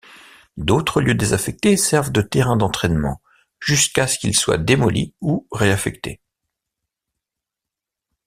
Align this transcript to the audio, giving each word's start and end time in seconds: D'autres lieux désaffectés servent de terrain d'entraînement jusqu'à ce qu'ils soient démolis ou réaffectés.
D'autres 0.57 0.99
lieux 0.99 1.13
désaffectés 1.13 1.77
servent 1.77 2.11
de 2.11 2.23
terrain 2.23 2.55
d'entraînement 2.57 3.21
jusqu'à 3.59 4.07
ce 4.07 4.17
qu'ils 4.17 4.35
soient 4.35 4.57
démolis 4.57 5.13
ou 5.21 5.47
réaffectés. 5.51 6.19